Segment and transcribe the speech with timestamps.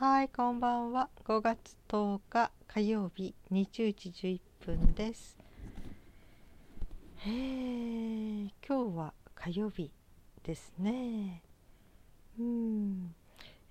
[0.00, 1.10] はい、こんばんは。
[1.26, 5.36] 5月10日火曜日20時11分です。
[7.26, 9.90] え、今日は火曜日
[10.42, 11.42] ですね。
[12.38, 13.14] うん、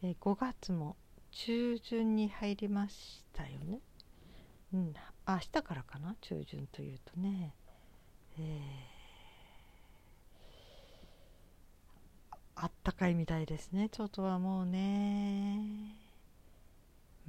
[0.03, 0.97] えー5月も
[1.31, 3.79] 中旬に入りましたよね。
[4.71, 4.93] うん、
[5.27, 7.55] 明日からかな、中旬というとね。
[8.37, 8.99] えー
[12.61, 13.89] あったかいみたいですね。
[13.91, 16.08] 外はもうね。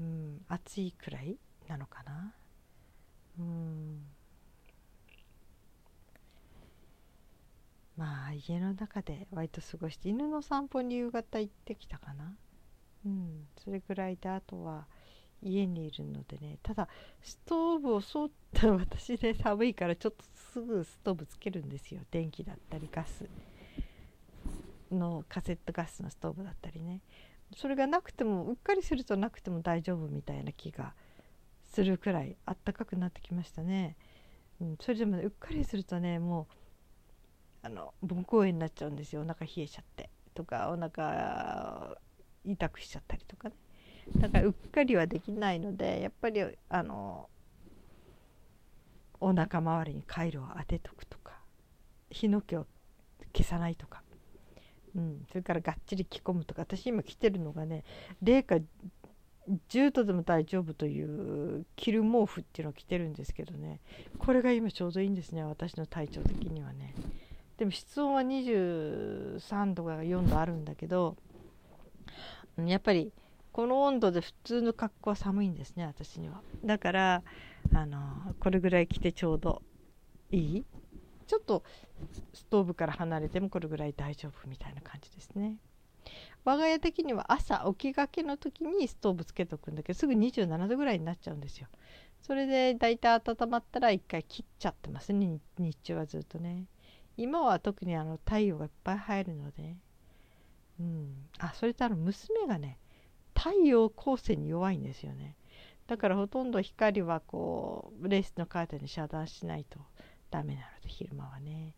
[0.00, 1.36] うん、暑いくらい
[1.68, 2.34] なのかな？
[3.38, 4.02] うん。
[7.96, 12.34] まあ家の中で割と過ごして犬の散歩に夕方行ってきたかな。
[13.04, 14.86] うん、それぐらいであとは
[15.42, 16.88] 家にいるのでねただ
[17.22, 23.24] ストーブをそった私で寒いからちょっとすぐストーブつけるんですよ電気だったりガス
[24.90, 27.00] のカセットガスのストーブだったりね
[27.56, 30.94] それがなくてもうっかりするとなくても大丈夫みたいな気が
[31.66, 33.96] するくらいあったかくなってきましたね、
[34.60, 36.54] うん、それでも、うっかりするとねもう
[37.62, 39.20] あの膀胱炎になっちゃうんですよ。
[39.20, 40.08] お腹冷えちゃって。
[40.34, 41.98] とかお腹
[42.44, 43.54] 痛くしちゃったりとかね。
[44.16, 47.28] だからうっかりはできないのでやっぱりあの
[49.20, 51.38] お腹周りにカイロを当てとくとか
[52.10, 52.66] 火の気を
[53.34, 54.02] 消さないとか。
[54.94, 57.84] うん、それからがっちり着込むとか私今着てるのがね
[58.22, 58.56] 零下
[59.68, 63.80] 10度でも大丈夫という着る毛布っていうのを着てるんですけどね。
[64.18, 66.94] これが今ちょうどいいんですね私の体調的にはね。
[67.56, 71.16] でも室温は23度が4度あるんだけど
[72.56, 73.12] やっぱり
[73.52, 76.42] この温度で普通の格好は寒いんですね私には。
[76.64, 77.22] だから
[77.74, 79.62] あのこれぐらい着てちょうど
[80.30, 80.64] いい
[81.30, 81.62] ちょっと
[82.34, 85.58] ストーブから離れてもこれぐらい大丈夫みたいな感じですね。
[86.44, 91.68] 我が家的には朝起きがけの時にストーブつけておくんだけどすぐ27度ぐらいになっちゃうんですよ。
[92.20, 96.66] それでだいたい温まったら一回切っちゃってますね日中はずっとね。
[97.16, 99.76] 今は特にあの太陽がいっぱい入るので。
[100.80, 102.78] うん、あそれとあの娘がね
[103.36, 105.36] 太陽光線に弱いんですよね。
[105.86, 109.80] だからほとんど光はこうレースのカーテンに遮断しないと
[110.30, 111.74] ダメなので昼間はね、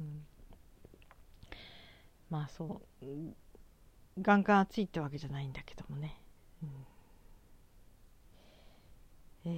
[0.00, 0.26] うん、
[2.30, 3.06] まあそう。
[4.20, 6.20] ガンガン暑いってわけじゃないんだけどもね、
[6.62, 6.86] うん。
[9.46, 9.48] え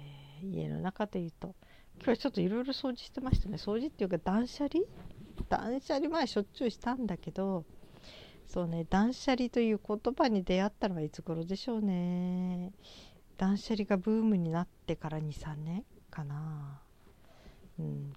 [0.00, 0.04] ー
[0.52, 1.54] 家の中でいうと
[1.96, 3.56] 今日はちょっといろいろ掃除してましたね。
[3.56, 4.84] 掃除っていうか断捨離？
[5.48, 7.64] 断捨離前しょっちゅうしたんだけど
[8.46, 12.72] そうね断捨離という言葉に出会ったのはいつ頃でしょうね。
[13.36, 16.83] 断捨離がブームになってから23年かな。
[17.78, 18.12] うん、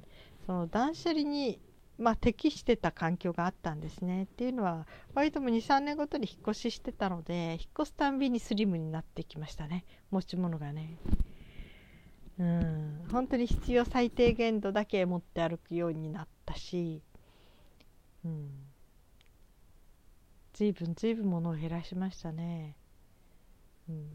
[0.45, 1.59] その断捨離に、
[1.97, 4.23] まあ、適してた環境があったんですね。
[4.23, 9.85] っていうのは割とも23年ごとに引っ越ししてたので引っ越すたんびにスリムになってきましたね。
[10.11, 10.97] 持ち物がね。
[12.39, 13.05] うん。
[13.11, 17.01] 本当に必要最低限度だけ持って歩くようになったし。
[18.23, 18.49] うん。
[20.53, 22.75] 随分随分物を減らしましたね。
[23.89, 24.07] うん。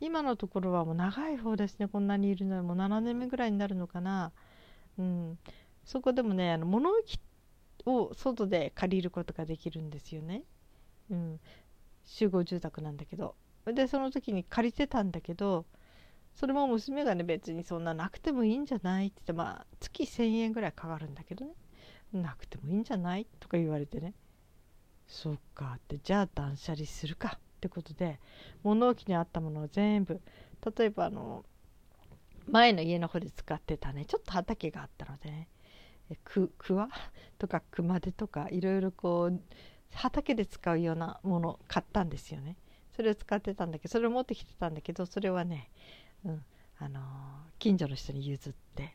[0.00, 1.88] 今のところはもう長い方ですね。
[1.88, 4.32] こんなにいるのはもう7年目ぐらいになるのかな。
[5.00, 5.38] うん、
[5.84, 7.18] そこでもねあの物置
[7.86, 10.42] を外で借りることができるんですよね、
[11.10, 11.40] うん、
[12.04, 13.34] 集合住宅なんだけど。
[13.66, 15.66] でその時に借りてたんだけど
[16.34, 21.52] それも娘がね別にそんななくてもいいんじゃないって言ってまあ月1,000円ぐらいかかるんだけどね。
[22.12, 24.14] なくてもいいんじゃないとか言われてね。
[25.06, 28.18] そっかってじゃあ断捨離するかってことで
[28.62, 30.20] 物置にあったものを全部
[30.76, 31.44] 例えばあの
[32.50, 34.04] 前の家の方で使ってたね。
[34.04, 35.48] ちょっと畑があったのでね。
[36.24, 36.88] くわ？
[37.38, 39.40] とか熊手とかいろいろこう
[39.94, 42.56] 畑で使うようなもの買ったんですよね。
[42.96, 45.70] それを使ってたんだけどそれを持ってきてたんだけどそれはね、
[46.24, 46.44] うん
[46.78, 47.02] あのー
[47.60, 48.94] 近所の人に譲って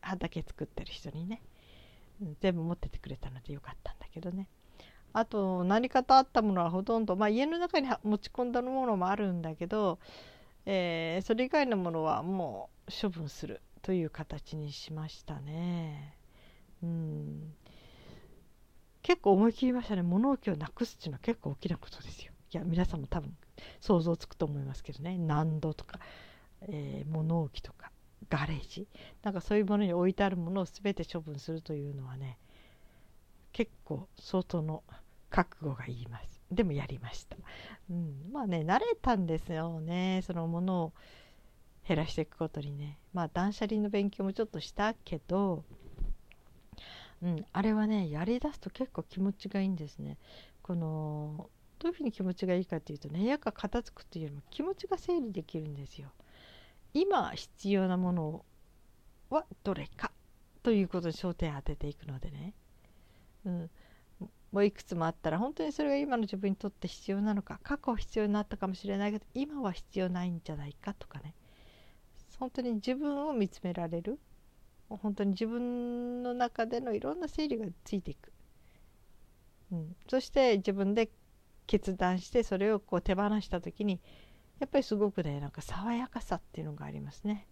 [0.00, 1.42] 畑作ってる人にね、
[2.40, 4.48] 全部持っててくれたのでよかったんだけどね。
[5.12, 9.98] あと何かとあったものはほとんど、まあ、家の中に持ち込んだものもあるんだけど
[10.66, 16.16] えーそれ以外のものはもう処分するという形にしましたね。
[16.82, 17.54] うん
[19.02, 22.32] 結構思い切りましたね物置をなくすっていうのは結構大きなことですよ。
[22.52, 23.36] いや皆さんも多分
[23.80, 26.00] 想像つくと思いますけどね難度とか、
[26.62, 27.92] えー物置とか
[28.28, 28.88] ガレージ
[29.22, 32.38] なんかそういうものに置いてあるものを全て処分するというのはね
[33.52, 34.82] 結構相当の
[35.30, 36.35] 覚悟がいります。
[36.50, 37.36] でもやりました。
[37.90, 40.22] うん、まあね慣れたんですよね。
[40.24, 40.92] そのものを
[41.86, 42.98] 減らしていくことにね。
[43.12, 45.64] まあ断捨離の勉強もちょっとしたけど、
[47.22, 50.18] うん、あれはねやりだすと結構気持ちがいいんですね。
[50.62, 56.08] このどういうふうに気持ちがいいかっていうとね部屋が片付くっていうよりも気持ちが整理できるんですよ。
[56.94, 58.44] 今必要なもの
[59.30, 60.12] はどれか
[60.62, 62.54] ということに焦点を当てていくのでね、
[63.44, 63.70] うん、
[64.52, 71.34] もういくつもあったら本当にそれが今の自分にとって必要なのか過去必要になったかもしれないけど今は必要ないんじゃないかとかね。
[72.38, 74.18] 本当に自分を見つめられる。
[74.88, 78.32] 本当に自分の中でのいろんな整理がついていく、
[79.72, 81.10] うん、そして自分で
[81.66, 84.00] 決断してそれをこう手放した時に
[84.60, 87.48] やっぱりすごくねなんか爽やかさっていうのがありますね。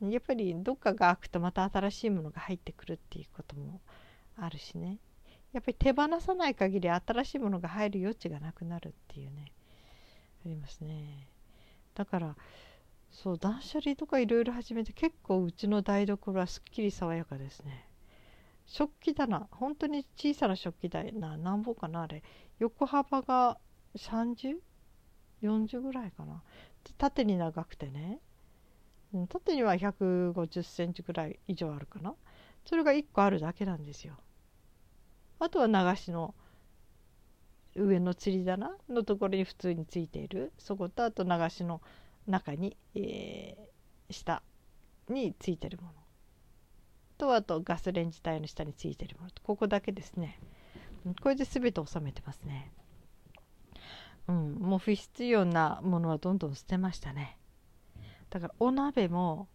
[0.00, 3.80] やっぱりどっかが開くとまた新しいものが入ってくるっていうことも
[4.36, 4.98] あるしね。
[5.52, 9.52] やっぱり手放さない限り新しいものが入る余地がなくなるっていうね。
[10.44, 11.28] ありますね。
[11.94, 12.36] だから
[13.10, 17.88] そう断捨離とかいろいろ始めて結構うちの台所はすっきり爽やかですね。
[18.66, 22.22] 食器棚本当に小さな食器台な何本かなあれ。
[22.58, 23.58] 横幅が
[23.96, 26.42] 30?40 ぐらいかな。
[26.98, 28.20] 縦に長くてね。
[29.30, 32.14] 縦には150センチぐらい以上あるかな。
[32.66, 34.18] それが1個あるだけなんですよ。
[35.40, 36.34] あとは流しの
[37.74, 40.52] 上の釣り棚のところに普通についている。
[40.58, 41.80] そことあと流しの
[42.26, 44.42] 中に、えー、下
[45.08, 45.92] についてるもの。
[47.16, 49.30] とあとガスレンジ台の下についてるもの。
[49.30, 50.38] とここだけですね。
[51.22, 52.72] これで全て収めてますね。
[54.28, 57.38] うんもう不必要なものはどんどん捨てましたね。
[58.30, 59.48] だからお鍋も、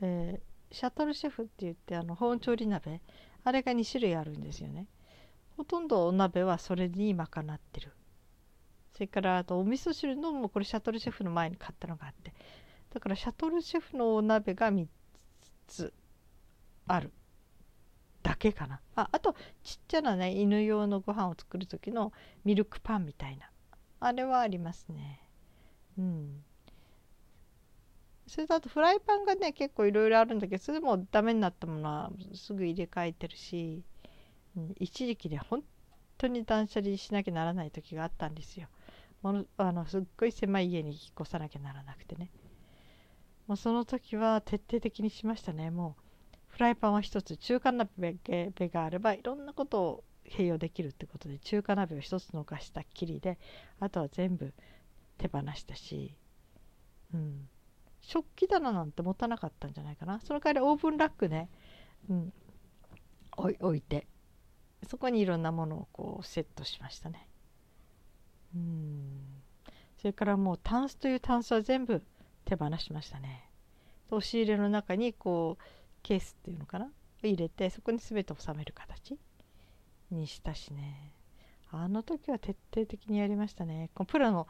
[0.00, 3.00] えー、シャトルシェフって言ってあの保温調理鍋。
[3.46, 4.86] あれが2種類あるんですよね。
[5.56, 7.92] ほとんどお鍋はそれに賄ってる。
[8.92, 12.32] それからあとお味噌汁のもこれシャトルシェフの前に買ったのがあって。
[12.92, 14.86] だからシャトルシェフのお鍋が3
[15.66, 15.92] つ
[16.86, 17.12] ある
[18.22, 18.80] だけかな。
[18.94, 22.12] ああとちっちゃなね犬用のご飯を作る時の
[22.44, 23.50] ミルクパンみたいな。
[24.00, 25.20] あれはありますね。
[25.98, 26.44] うん。
[28.26, 33.82] それとあとフライパンがね結構いろいろあるんだけどそれでもダメになったものはすぐ入れ替えてるし。
[34.78, 35.62] 一時期ね本
[36.18, 38.68] 当に断捨離しなきゃならない時があったんですよ。
[39.22, 42.30] ものあのすっごい狭い家に引っ越さなきゃならなくてね。
[43.46, 45.70] もうその時は徹底的にしましたね。
[45.70, 46.04] もう
[46.48, 53.38] フライパンは一つ中華鍋があればいろんなことを併用できるってことで中華鍋を一つのかしたっきりで
[53.80, 54.54] あとは全部
[55.18, 56.14] 手放したし、
[57.12, 57.48] うん、
[58.00, 61.48] 食器棚なんて持たなかったんじゃないかなその代わりオーブンラックね、
[62.08, 62.32] うん、
[63.36, 64.06] 置いて
[64.84, 67.28] そこにいろんなものをこうセットしましたね。
[68.54, 69.42] うん。
[69.98, 72.02] それからもうタンスというタンスは全部
[72.44, 73.48] 手放しましたね。
[74.10, 75.64] 押し入れの中にこう
[76.02, 76.90] ケースっていうのかな？
[77.22, 79.18] 入れてそこに全て収める形
[80.10, 81.12] にしたしね。
[81.70, 83.90] あの時は徹底的にやりましたね。
[83.94, 84.46] このプロの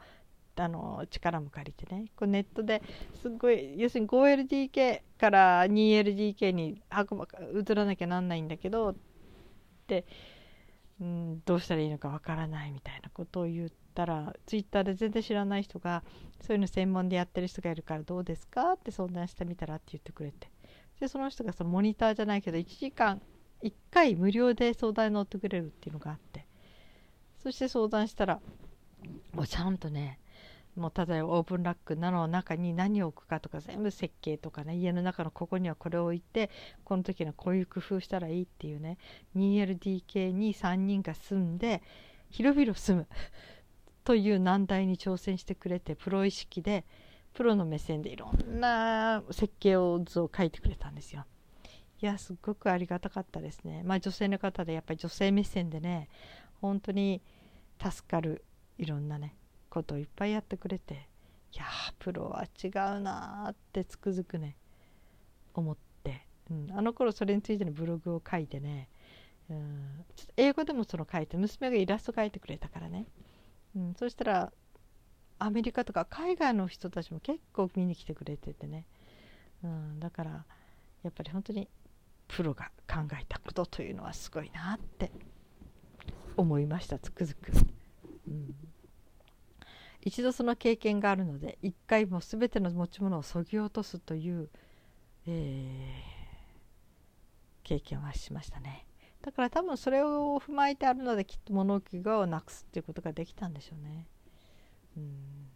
[0.57, 2.05] あの力も借りてね。
[2.15, 2.81] こうネットで
[3.21, 8.95] すごい要するに 5LDK から 2LDK に運ば移らなきゃなんないんだけど、
[11.01, 16.03] うん、どうしたらいいのかわからないみたいなことを言ったらツイッターで全然知らない人が
[16.41, 20.49] そういうの専門でやってる人がいるからどうですかって相談してみたらって言ってくれて。
[20.99, 23.21] でその人がそのモニターじゃないけど1時間
[23.61, 26.45] 1回無料で相談に乗ってくれるっていうのがあって。
[27.43, 28.39] そして相談したら
[29.33, 30.19] もうちゃんとね
[30.75, 36.49] もう例えばオープンラックなの中に何を置くかとか全部設計とかね家の中のここにはこれを置いて
[36.83, 38.97] この時にはこういう工夫したらいいっていうね
[39.37, 41.81] 2LDK に3人が住んで
[42.29, 43.07] 広々住む
[44.03, 46.85] という難題に挑戦してくれてプロ意識で
[47.33, 51.25] プロの目線でいろんな設計を図を描いてくれたんですよ。
[52.01, 53.81] いやすっごくありがたかったですね。
[53.83, 56.07] まあ女性の方でやっぱり女性目線でね
[56.61, 57.21] 本当に
[57.81, 58.43] 助かる
[58.77, 59.35] いろんなね
[59.75, 61.09] ことをいっぱいやってくれて
[61.53, 61.65] いや
[61.99, 64.55] プロは違うなってつくづくね
[65.53, 68.87] 思って、うん、あの頃それについてのブログを書いてね、
[69.49, 73.05] うん、ちょっと英語でもその書いて娘がイラスト描いてくれたからね、
[73.75, 74.53] うん、そしたら
[75.39, 78.85] アメリカとか海外の人たちも結構見に来てくれててね、
[79.61, 80.45] うん、だから
[81.03, 81.67] やっぱり本当に
[82.29, 85.11] プロが考えたことというのはすごいなって
[86.37, 87.51] 思いましたつくづく。
[88.27, 88.55] うん。
[90.05, 94.49] 一度その経験があるので一回も全ての持ち物をそぎ落とすという、
[95.25, 98.85] えー、経験はしましたね。
[99.23, 104.05] だから多分それを踏まえてあるのできっと物置をなくすっていうことができたんでしょうね。
[104.95, 105.49] うん。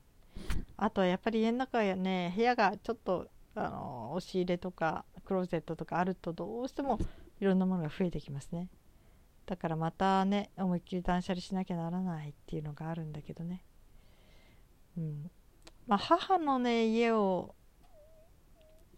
[0.77, 6.98] あとはやっぱり家の中やね部屋がちょっとあの押し入れとかクローゼットとかあるとどうしても
[7.39, 8.70] いろんなものが増えてきますね。
[9.46, 13.63] だからまたね思いっきり断捨離しなきゃならないっていうのがあるんだけどね。
[14.98, 15.31] うん。
[15.88, 17.55] まあ母のね家を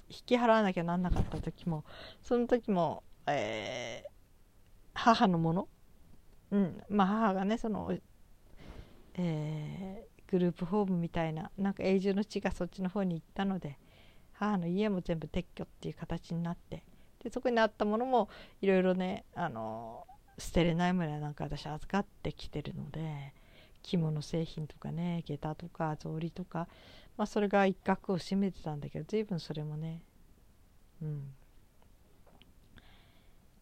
[0.09, 1.85] 引き払わなきゃなんなかった時も
[2.21, 4.09] その時も、えー、
[4.93, 5.67] 母のもの？
[6.51, 6.83] うん。
[6.89, 7.93] まあ母がねその、
[9.15, 13.77] えー、グループホームみたいななんか永住の地がそっちの方に行ったので
[14.33, 16.83] 母の家も全部撤去っていう形になって
[17.23, 18.27] でそこにあったものも
[18.61, 20.05] いろいろねあの
[20.37, 23.33] 捨てれないものはなんか私預かってきてるので
[23.83, 26.67] 着物製品とかね下駄とか草履とか、
[27.17, 30.01] まあ、それが一角を占めてたんだけど随分それもね
[31.01, 31.33] うん。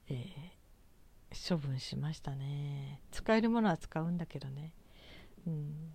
[0.09, 3.01] えー、処分しましたね。
[3.11, 4.73] 使えるものは使うんだけどね。
[5.47, 5.93] うん。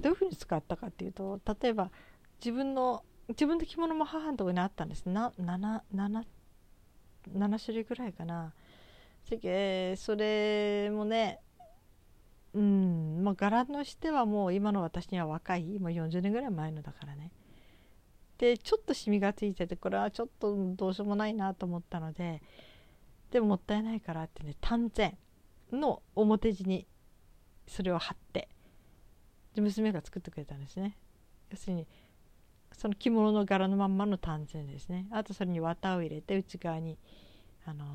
[0.00, 1.92] どういうふうに使ったかっていうと例えば
[2.40, 5.06] 自分の自分の着物も母のとこにあったんです。
[5.06, 6.24] な 7, 7,
[7.32, 8.52] 7種類ぐらいかな。
[9.28, 11.40] それもね
[12.56, 13.20] うん。
[13.22, 15.78] まあ柄のしてはもう今の私には若い。
[15.78, 17.30] もう40年ぐらい前のだからね。
[18.38, 22.42] でちょっとシミがついててこれはちょっとどうしようもないなと思ったので
[23.30, 25.16] でももったいないからってね単線
[25.72, 26.86] の表地に
[27.66, 28.48] それを貼って
[29.54, 30.98] で娘が作ってくれたんですね。
[31.50, 31.86] 要するに
[32.72, 35.06] その着物の柄のまんまの単線ですね。
[35.10, 36.98] あとそれに綿を入れて内側に
[37.64, 37.88] あのー、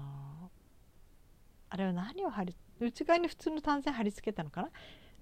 [1.70, 4.69] あれは何を貼り内側に普通の単線貼り付けたのかな？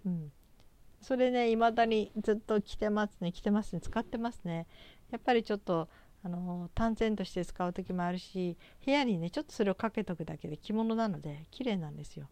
[0.06, 0.32] うん。
[1.02, 3.32] それね未だにずっと着てますね。
[3.32, 3.82] 着てますね。
[3.82, 4.66] 使ってますね。
[5.12, 5.88] やっぱりちょっと
[6.24, 12.28] あの単線として使う時もあるし部屋にねちょっとそれをかけとくだけで着物なので綺麗なんですよ。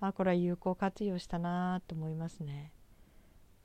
[0.00, 2.72] あこれは有効活用したなと思いますね。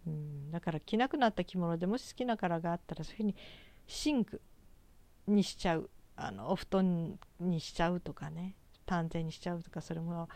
[0.07, 0.51] うん。
[0.51, 3.35] だから着なくなった着物でもし好きな柄があったらそういうふうに
[4.05, 4.41] 寝具
[5.27, 5.89] にしちゃう。
[6.15, 8.55] あのお布団にしちゃうとかね。
[8.85, 10.27] 単線にしちゃうとかそれも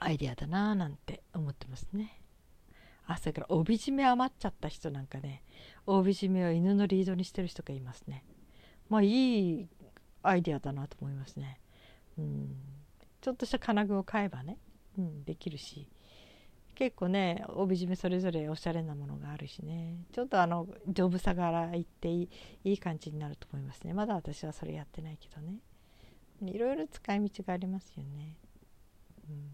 [0.00, 2.20] アイデアだななんて思ってますね。
[3.06, 5.42] あそれから帯締め余っちゃった人なんかね。
[5.86, 8.24] 帯締めを犬のリードにしてる人がいますね。
[8.88, 9.68] まあいい
[10.22, 11.60] アイデアだなと思いますね。
[12.18, 12.56] うん。
[13.20, 14.58] ちょっとした金具を買えばね、
[14.98, 15.86] うん、できるし。
[16.74, 19.96] 結構ね帯締めそれぞれおしゃれなものがあるしね。
[20.12, 22.28] ちょっとあの丈夫さからいっていい
[22.64, 23.92] いい感じになると思いますね。
[23.92, 25.58] まだ私はそれやってないけどね。
[26.42, 28.34] いろいろ使い道がありますよね。
[29.28, 29.50] うん。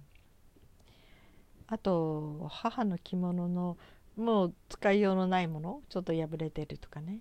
[1.69, 3.77] あと母の着物の
[4.17, 7.21] もう使いようのないものちょっと破れてるとかね、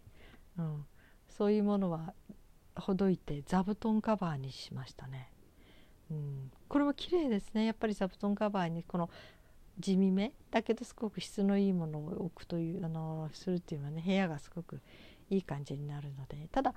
[0.58, 0.86] うん、
[1.30, 2.14] そういうものは
[2.76, 5.30] ほどいて座布団カバーにしましたね、
[6.12, 7.66] うん、これも綺麗ですね。
[7.66, 9.10] やっぱり座布団カバーにこの
[9.80, 14.80] 地味めだけどすごく質のいいものを置くというあのするっていうのはね部屋がすごく
[15.30, 16.48] いい感じになるので。
[16.52, 16.74] ただ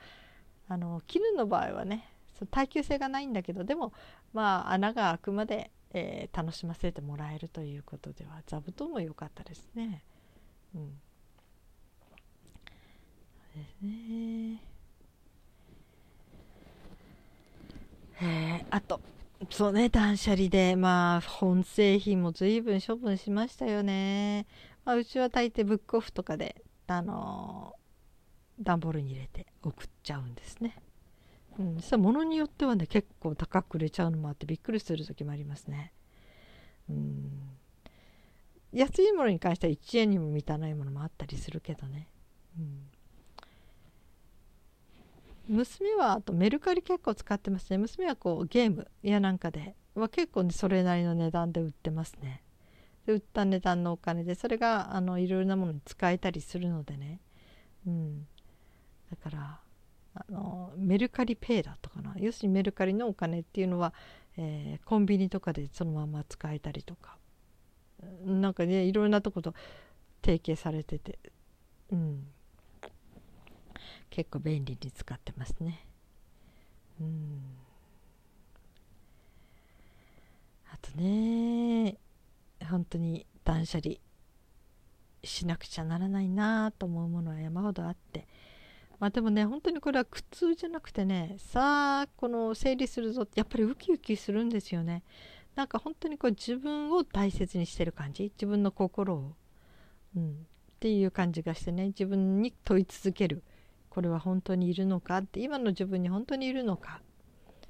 [0.70, 2.08] あの絹の場合はね
[2.50, 3.92] 耐久性がないんだけどでも
[4.32, 10.02] まあ穴が開くまでえー、楽しませてもらえるということでは座布団も良かったですね。
[10.74, 11.00] うん、
[13.54, 14.62] そうですね。
[18.20, 19.00] えー、あと
[19.50, 24.46] そうね断捨離でまあ本製品も随分処分しましたよね。
[24.84, 30.76] まあ、うちは大抵ブックオフとかであのー、段ボールに入れて送っちゃうんですね。
[31.58, 35.92] うん、実は物によってはね結構高く売れちゃうのもあってびっくりする時もありますね。
[36.88, 37.50] うん、
[38.72, 42.08] 安いものに関しては1円にも満たないものもあったりするけどね。
[45.48, 47.78] うん、娘はあとメルカリ結構使ってますね。
[47.78, 52.42] 娘はこうゲームやなんかでは結構、ね、それなりの値段で売ってますね。
[53.06, 57.20] で売った値段のお金でそれがあのいろいろなものに使えたりするのでね。
[57.86, 58.26] うん、
[59.10, 59.60] だから
[60.28, 62.14] あのメルカリペイだったかな。
[62.18, 63.92] 要するにメルカリのお金っていうのは、
[64.36, 67.16] えー、コンビニとかでそのまま使えたりとか。
[68.24, 69.54] なんかねいろんなとこと
[70.24, 71.18] 提携されてて、
[71.90, 72.28] うん、
[74.08, 75.84] 結構便利に使ってますね。
[77.00, 77.40] うん。
[80.72, 81.96] あとね
[82.68, 83.96] 本当に断捨離
[85.24, 88.28] しなくちゃならないなと思うものは山ほどあって。
[88.98, 95.02] まあでもね本当にこれは苦痛じゃなくてねさあこの整理するぞってやっぱりウキウキするんですよね。
[95.54, 99.34] なんか本当にこう自分を大切にしてる感じ自分の心を、
[100.16, 100.34] うん、っ
[100.78, 103.42] ていう感じがしてね自分に問い続ける。
[103.90, 105.18] これは本当にいるのか？
[105.18, 107.00] って今の自分に本当にいるのか？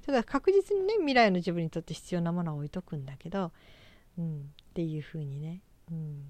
[0.07, 3.53] だから確実にね未来の自分にとって必要なものを置いとくんだけど、
[4.19, 4.43] うん、っ
[4.75, 6.25] ていうふうにね、うん、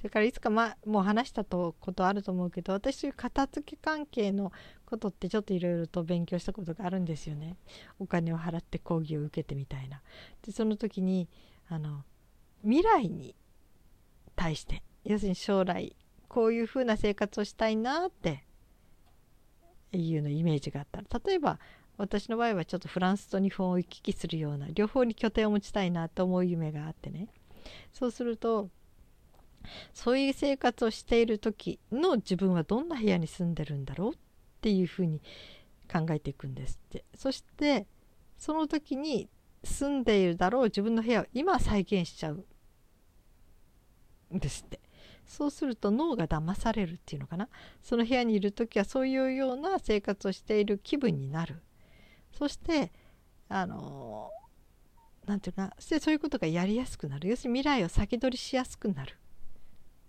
[0.00, 4.50] それからいつか、ま、もう話したとことあると思うけど私片付け関係の
[4.86, 7.56] ことってちょっといろいろと勉強したことがあるんですよね。
[7.98, 10.00] お金を払って講義を受けてみたいな。
[10.42, 11.28] でその時に
[11.68, 12.02] あの
[12.62, 13.36] 未来に
[14.36, 15.94] 対して要するに将来
[16.28, 18.46] こういうふうな生活をしたいなって
[19.92, 21.02] いうのイメージがあった。
[21.02, 21.58] ら例えば
[21.98, 27.28] 私の場合はちょっとフランスと日本を行き来するような両方に拠点を持ちたいなと思う夢があってね。
[27.92, 28.70] そうすると
[29.92, 34.14] そういう生活をしている時の自分はどんな部屋に住んでるんだろうっ
[34.60, 35.20] ていうふうに
[35.90, 37.04] 考えていくんですって。
[37.14, 37.86] そして
[38.38, 39.28] その時に
[39.62, 42.44] 住んでいるだろう自分の部屋を今再現しちゃう
[44.34, 44.80] んですって。
[45.26, 47.48] そうすると脳が騙されるっていうのかな。
[47.82, 51.62] その部屋にいる時はそういうような生活をしている気分になる。
[52.32, 52.92] そして
[53.48, 54.30] あの
[55.26, 55.80] 何て言うかな。
[55.80, 57.28] そしてそういうことがやりやすくなる。
[57.28, 59.16] 要するに未来を先取りしやすくなる。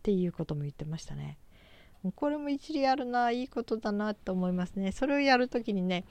[0.01, 1.37] っていうことも言ってましたね。
[2.15, 4.91] これも一理あるないいことだなと思いますね。
[4.91, 6.05] それをやるときにね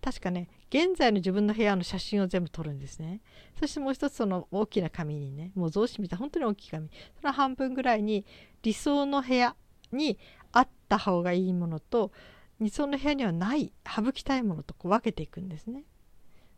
[0.00, 3.22] 確かね現在の自分の部屋の写真を全部撮るんですね。
[3.58, 6.88] そしてもう一つその大きな紙にねもう雑誌みたい本当に大きい紙。
[7.20, 8.24] その半分ぐらいに
[8.62, 9.56] 理想の部屋
[9.90, 10.16] に
[10.52, 12.12] あった方がいいものと
[12.60, 15.82] 理想の部屋にはない省きたいものとこう分けていくんですね。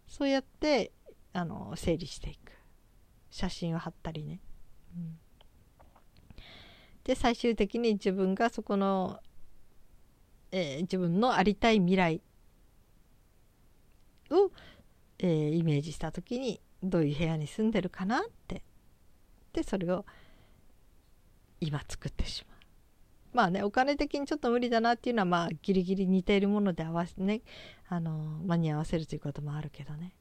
[0.06, 0.92] そうやって
[1.32, 2.52] あの整理していく。
[3.28, 4.40] 写真を貼ったりね、
[4.96, 5.18] うん、
[7.06, 9.20] で最終的に自分がそこの、
[10.50, 12.20] えー、自分のありたい未来
[14.32, 14.50] を、
[15.20, 18.64] えー、イメージした時にどういう部屋に住んでるかなって
[19.52, 20.04] でそれを
[21.60, 22.56] 今作ってしまう。
[23.32, 27.42] まあねお金的にちょっと無理だなっていうのはまあギリギリ似ているもので合わせね
[27.88, 30.12] あの間に合わせるということもあるけどね。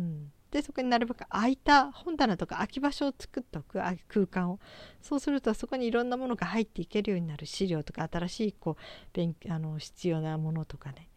[0.00, 4.58] うん、でそこになるべく空いた本棚とか空き場所を作っておく空間を。
[5.02, 8.82] そうするとそこにいろんなものが入っていけるようになる資料とか新しいこう
[9.12, 11.10] 勉あの必要なものとかね。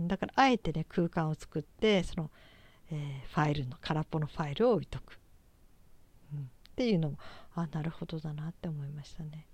[0.00, 2.30] だからあえてね空間を作ってその、
[2.90, 5.18] えー、ファイルの空っぽのファイルを置いとく、
[6.32, 7.18] うん、っていうのも
[7.56, 9.48] あなるほどだなって思いましたね。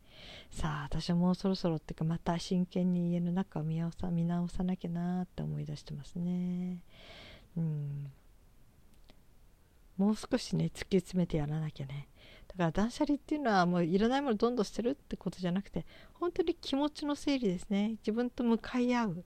[0.48, 6.78] さあ私はもうそろそろっていうかまた真剣に家の中を見直さ見直さなきゃなって思い出してますね。
[7.56, 8.12] うん。
[9.96, 12.08] もう少しね突き詰めてやらなきゃね。
[12.48, 17.96] だから断捨離っていうのはもういらないものどんどん捨てるってことじゃなくて本当に気持ちの整理ですね。
[17.98, 19.24] 自分と向かい合う。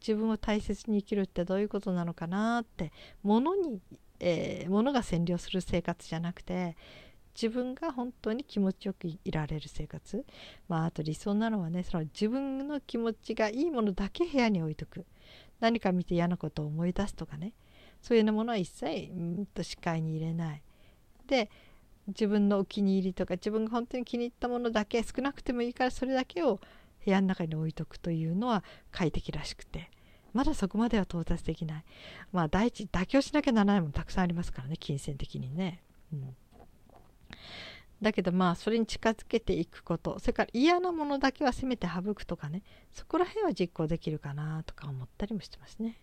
[0.00, 2.92] 自分を大切に生きるってどういうことなのかなって。
[3.22, 3.80] 物に、
[4.20, 6.76] えー、物が占領する生活じゃなくて
[7.34, 10.24] 自分が本当に気持ちよくいられる生活。
[10.68, 15.04] まああと理想なのはねその自分の気持ちがいいものだけ部屋に置いとく。
[15.60, 17.52] 何か見て嫌なことを思い出すとかね。
[18.04, 20.62] そういうものは一切うんと視界に入れない。
[21.26, 21.50] で
[22.06, 26.60] 自分のお気に入りとか自分が本当に気に入ったものだけ少なくてもいいからそれだけを
[27.02, 29.90] 部屋の中に置いとくというのは快適らしくて
[30.34, 31.84] まだそこまでは到達できない。
[32.30, 36.36] まあ第一妥協しなきゃならないものたくさんありますからね金銭的にね、うん、
[38.02, 42.62] だけどまあそれに近づけていくことそれから嫌なものだけはせめて省くとかね
[42.92, 45.98] そこら辺は実行できるかなとか思ったりもしてますね。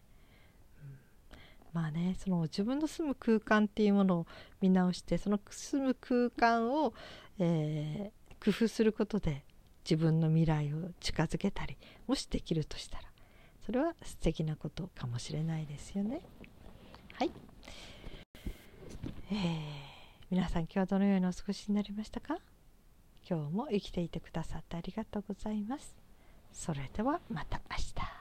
[1.74, 4.28] まあねその自分の住む空間っていうものを
[4.60, 6.94] 見直してその住む空間を、
[7.40, 9.46] えー、工夫することで
[9.84, 13.04] 自分の未来を近づけたりもしできるとしたら
[13.66, 16.22] それは素敵なことかもしれないですよね。
[17.14, 17.32] はい、
[19.32, 19.38] えー、
[20.30, 22.38] 皆さん今日はどのようにお過ごしになりましたか？
[23.30, 25.96] 今日も生きていてくださってありがとうございます。
[26.52, 28.21] それではまた明日。